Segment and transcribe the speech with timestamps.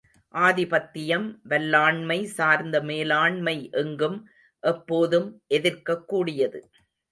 [0.33, 4.27] ஆதிபத்தியம், வல்லாண்மை சார்ந்த மேலாண்மை எங்கும்
[4.59, 6.69] எப்போதும் எதிர்க்கக் கூடியது.